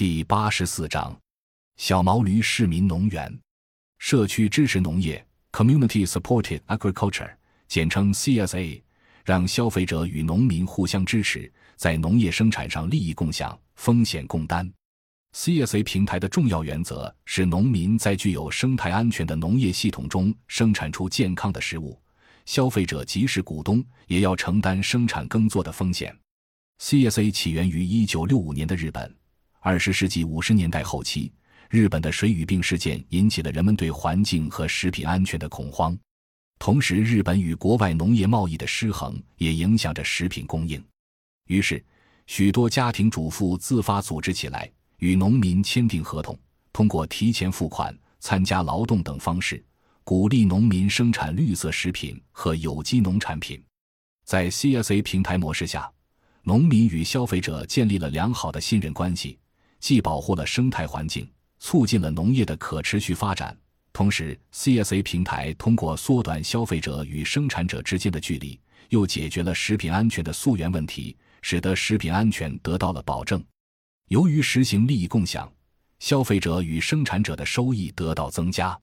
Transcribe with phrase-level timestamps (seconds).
[0.00, 1.14] 第八十四章：
[1.76, 3.38] 小毛驴市民农园，
[3.98, 7.30] 社区支持农业 （Community Supported Agriculture），
[7.68, 8.80] 简称 CSA，
[9.26, 14.72] 让消费者与农民互相支持，在农业生产上利益共享、风险共担。
[15.36, 22.00] CSA 平台的重要原则是，农民在具有生态安全的农业系统中生产出健康的食物，
[22.46, 26.18] 消费者即使股东也要承担生产耕作的风险。
[26.80, 29.14] CSA 起源于一九六五年的日本。
[29.62, 31.30] 二十世纪五十年代后期，
[31.68, 35.96] 日本的水俣病事件引起了人们对环境和食品安全的恐慌。
[36.58, 40.82] 同时，日本与国外农业贸易的失衡也影响着食品供应。
[41.46, 41.84] 于是，
[42.26, 46.38] 许多家庭主妇自发组织起来，与农民签订合同，
[46.72, 49.62] 通过提前付款、参加劳动等方式，
[50.04, 53.62] 鼓励农民生产绿色食品和有机农产品。
[54.24, 55.90] 在 CSA 平台模式下，
[56.44, 59.38] 农民与消费者建立了良好的信任关系。
[59.80, 63.56] 既保护了生态环境，促进了农业的可持续发展，
[63.92, 73.42] 同时，CSA 平台通过缩短消费者与生产者之间的距离，又解决了食品安全的溯源问题，使得食品安全得到了保证。
[74.08, 75.50] 由于实行利益共享，
[75.98, 78.78] 消费者与生产者的收益得到增加。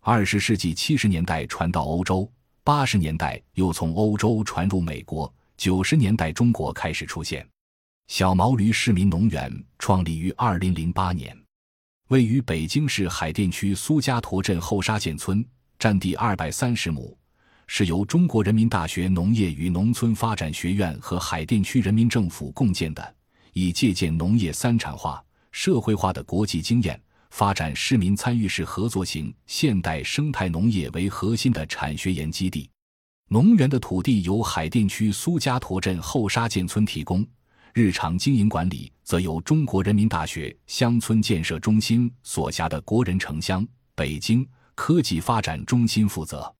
[0.00, 2.30] 二十世纪七十年代传到欧洲，
[2.62, 7.46] 八十年代又从欧洲传入美国，九十年代中国开始出现。
[8.06, 11.36] 小毛驴市民农园创立于二零零八年，
[12.08, 15.44] 位于北京市海淀区苏家坨镇后沙涧村，
[15.78, 17.16] 占地二百三十亩，
[17.66, 23.14] 是由中国人民大学农业与农村发展学院和海淀区人民政府共建的，
[23.52, 32.68] 以借鉴农业三产化、社会化的国际经验，发展市民参与式合作型现代生态农业为核心的产学研基地。
[33.28, 37.26] 农园的土地由海淀区苏家坨镇后沙涧村提供。
[37.76, 46.54] 日常经营管理则由中国人民大学乡村建设中心所辖的国人城乡北京科技发展中心负责。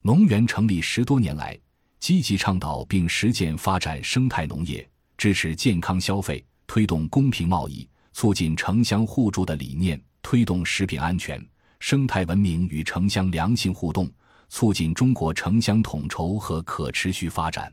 [0.00, 1.54] 农园成立十多年来，
[2.00, 4.88] 积极倡导并实践发展生态农业，
[5.18, 11.46] 支持健康消费，推动公平贸易，促进城乡互助的理念，推动食品安全、
[11.78, 14.10] 生态文明与城乡良性互动，
[14.48, 17.70] 促进中国城乡统筹和可持续发展。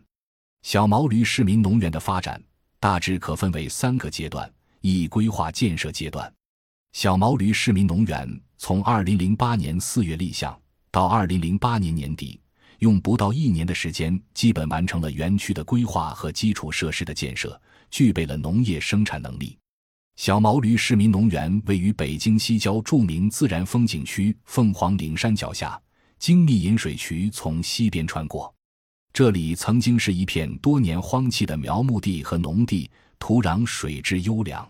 [0.64, 2.44] 小毛驴市民农园的发展。
[2.82, 6.34] 大致可分为三个阶段：一、规划建设阶段，
[6.94, 10.60] 小毛驴市民农园从二零零八年四月立项，
[10.90, 12.42] 到二零零八年年底，
[12.80, 17.62] 用不到一年的时间，基本完成了园区的规划和基础设施的建设，
[17.92, 19.56] 具备了农业生产能力。
[20.16, 25.80] 小毛驴市民农园位于北京西郊著名自然风景区凤凰岭山脚下，
[26.18, 28.52] 精密引水渠从西边穿过。
[29.14, 32.90] 这里曾经是一片多年荒弃的苗木地和农地，
[33.20, 34.70] 土壤水质优良。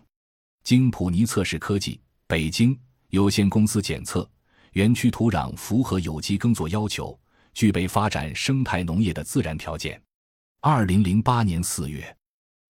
[0.63, 2.77] 经普尼测试科技北京
[3.09, 4.27] 有限公司检测，
[4.73, 7.17] 园区土壤符合有机耕作要求，
[7.53, 10.01] 具备发展生态农业的自然条件。
[10.59, 12.15] 二零零八年四月，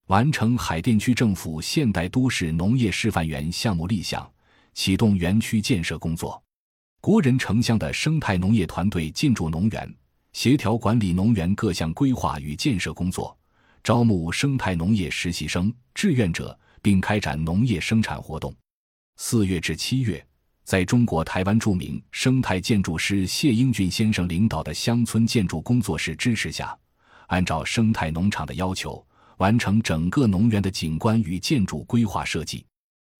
[0.07, 4.29] 完成海淀区政府现代都市农业示范园项目立项，
[4.73, 6.41] 启动园区建设工作。
[6.99, 9.95] 国人城乡的生态农业团队进驻农园。
[10.33, 13.37] 协调管理农园各项规划与建设工作，
[13.83, 18.53] 招募生态农业实习生、志愿者，并开展农业生产活动。
[19.17, 20.25] 四月至七月，
[20.63, 26.75] 在中国台湾著名生态建筑师谢英俊先生领导的乡村建筑工作室支持下，
[27.27, 29.05] 按照生态农场的要求，
[29.37, 32.65] 完成整个农园的景观与建筑规划设计。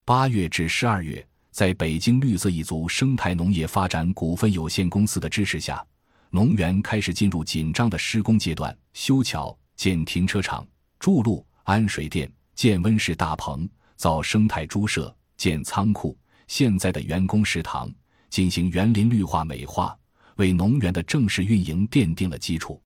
[0.05, 5.85] 八月至十二月，在北京绿色一族生态农业发展股份有限公司的支持下。
[6.33, 10.65] 农园开始进入紧张的施工阶段，修桥、建停车场、
[10.97, 16.17] 筑路、安水电、建温室大棚、造生态猪舍、建仓库。
[16.47, 17.93] 现在的员工食堂
[18.29, 19.97] 进行园林绿化美化，
[20.37, 22.81] 为农园的正式运营奠定了基础。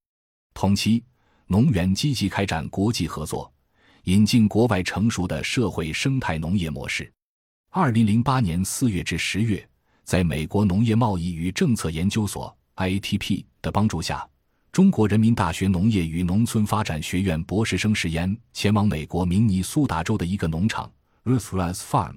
[0.55, 1.03] 同期，
[1.45, 3.53] 农园积极开展国际合作，
[4.05, 7.11] 引进国外成熟的社会生态农业模式。
[7.69, 9.67] 二零零八年四月至十月，
[10.03, 12.55] 在美国农业贸易与政策研究所。
[12.75, 14.27] IATP 的帮助下，
[14.71, 20.91] 中国人民大学农业与农村发展学院博士生实验前往美国明尼苏达州的一个农场
[21.23, 22.15] Ruth's Farm，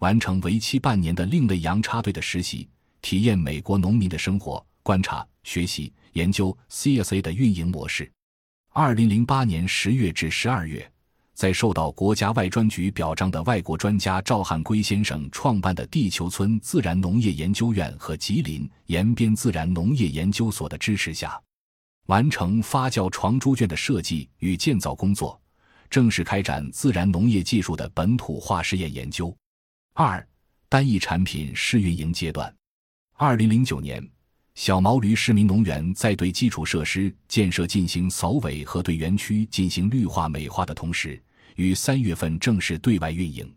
[0.00, 2.68] 完成为期半年的另类洋插队的实习，
[3.00, 8.10] 体验美国农民的生活，观察、学习、研究 CSA 的运营模式。
[8.72, 10.90] 二零零八年十月至十二月。
[11.40, 21.40] 在受到国家外专局表彰的外国专家赵汉圭先生创办的地球村自然农业研究院和吉林延边自然农业研究所的支持下，
[22.08, 25.40] 完成发酵床猪圈的设计与建造工作，
[25.88, 29.34] 正式开展自然农业技术的本土化试验研究。
[29.94, 30.22] 二、
[30.68, 32.54] 单一产品试运营阶段。
[33.14, 34.06] 二零零九年，
[34.56, 41.18] 小毛驴市民农园在对基础设施建设进行扫尾和对园区进行绿化美化的同时，
[41.56, 43.52] 于三月份正式对外运营。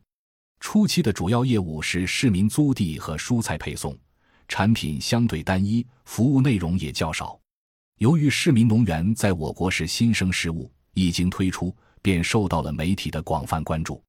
[0.59, 3.97] 初期的主要业务是市民租地和蔬菜配送，
[4.47, 7.39] 产品相对单一，服务内容也较少。
[7.99, 14.03] 由于市民农园在我国是新生事物，一经推出便受到了媒体的广泛关注。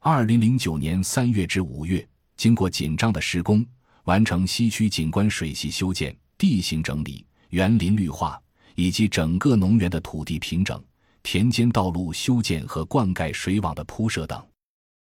[0.00, 2.06] 二零零九年三月至五月，
[2.36, 3.64] 经过紧张的施工，
[4.04, 8.40] 完成西区景观水系修建、地形整理、园林绿化
[8.74, 10.82] 以及整个农园的土地平整、
[11.22, 14.44] 田间道路修建和灌溉水网的铺设等。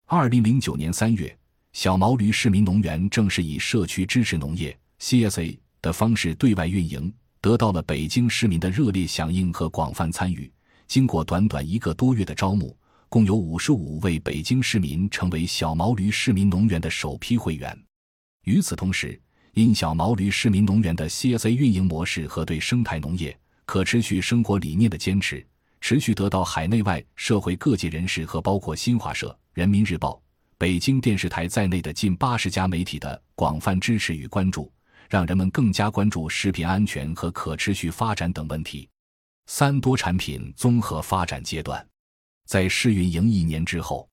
[0.06, 1.36] 二零零九年三月，
[1.72, 10.50] 小毛驴市民农园正式以社区支持农业 （CSA） 的方式对外运营，得到了北京市民的热烈响应和广泛参与。
[10.86, 12.76] 经过短短一个多月的招募，
[13.08, 17.78] 共有五十五位北京市民成为小毛驴市民农园的首批会员。
[18.44, 19.20] 与此同时，
[19.52, 25.46] 因小毛驴市民农园的 CSA 运营模式和对生态农业、可持续生活理念的坚持，
[25.80, 29.36] 持续得到海内外社会各界人士和包括新华社。
[29.54, 30.22] 人民日报、
[30.56, 34.72] 北京电视台在内的近八十家媒体的广泛支持与关注，
[35.08, 38.88] 让人们更加关注食品安全和可持续发展等问题。
[39.46, 41.84] 三多产品综合发展阶段，
[42.46, 44.08] 在试运营一年之后，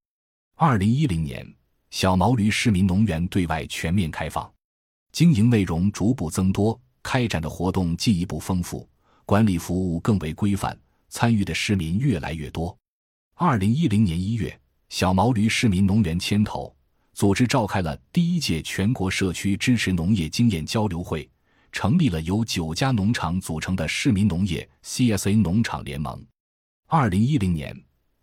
[0.55, 1.45] 二零一零年，
[1.91, 4.51] 小毛驴市民农园对外全面开放，
[5.11, 8.89] 经营内容逐步增多，开展的活动进一步丰富，
[9.25, 10.75] 管理服务更为规范，
[11.15, 12.77] 参与的市民越来越多。
[13.35, 14.59] 二零一零年一月。
[14.89, 16.73] 小毛驴市民农园牵头
[17.13, 21.27] 组织召开了第一届全国社区支持农业经验交流会，
[21.71, 26.23] 成立了由九家农场组成的市民农业 CSA 农场联盟。
[26.87, 27.75] 二零一零年，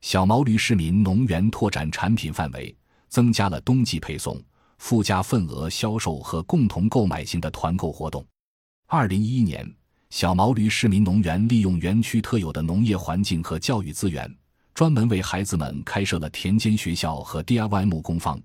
[0.03, 2.75] 小毛驴市民农园拓展产品范围，
[3.09, 4.41] 增加了冬季配送、
[4.79, 8.25] 附加份额销售和共同购买型的团购活动。
[8.87, 9.69] 二零一一年，
[10.12, 14.31] 小毛驴市民农园利用园区特有的农业环境和教育资源。
[14.75, 18.38] 专门为孩子们开设了田间学校和 DIY 木工坊，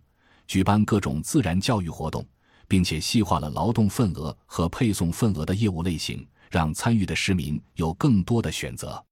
[0.47, 2.25] 举办各种自然教育活动，
[2.69, 9.03] 并且细化了劳动份额和配送份额的业务类型，让参与的市民有更多的选择。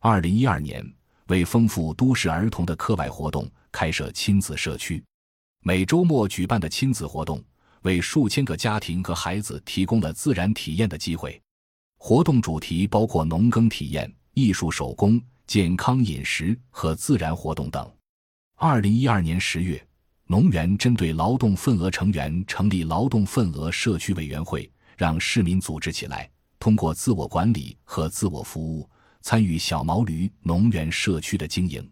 [0.00, 0.86] 二零一二年，
[1.28, 5.02] 为丰富都市儿童的课外活动，开设亲子社区，
[5.62, 7.42] 每周末举办的亲子活动，
[7.80, 11.40] 为数千个家庭和孩子提供了自然体验的机会。
[12.06, 15.18] 活动主题包括农耕体验、艺术手工。
[15.46, 17.90] 健康饮食和自然活动等。
[18.56, 19.82] 二零一二年十月，
[20.26, 28.86] 农园针对劳动份额成员成立劳动份额社区委员会，让市民组织起来，通过自我管理和自我服务，
[29.22, 31.90] 参与小毛驴农园社区的经营。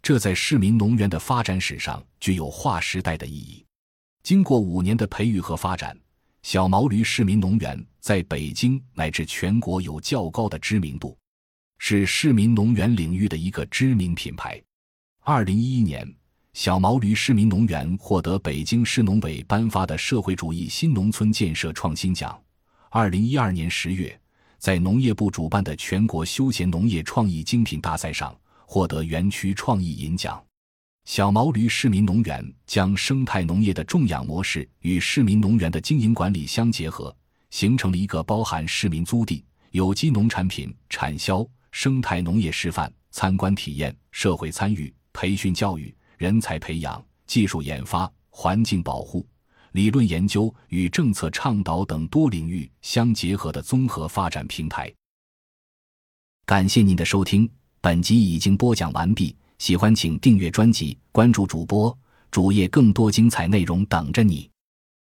[0.00, 3.62] 这在市民农园的发展史上具有划时代的意义。
[4.22, 5.94] 经过五年的培育和发展，
[6.42, 11.16] 小毛驴市民农园在北京乃至全国有较高的知名度。
[11.78, 14.60] 是市民农园领域的一个知名品牌。
[15.20, 16.12] 二零一一年，
[16.52, 22.36] 小毛驴市民农园获得北京市农委颁发的社会主义新农村建设创新奖。
[22.90, 24.20] 二零一二年十月，
[24.58, 30.44] 在农业部主办的全国休闲农业创意精品大赛上，获得园区创意银奖。
[31.04, 37.16] 小毛驴市民农园将生态农业的种养模式与市民农园的经营管理相结合，
[37.52, 41.48] 形成了一个包含市民租地、有机农产品产销。
[41.70, 49.26] 生态农业示范、参观体验、社会参与、培训教育、人才培养、技术研发、环境保护、
[49.70, 54.92] 理论研究与政策倡导等多领域相结合的综合发展平台。
[56.44, 59.34] 感谢您的收听，本集已经播讲完毕。
[59.56, 61.96] 喜欢请订阅专辑，关注主播
[62.30, 64.51] 主页，更多精彩内容等着你。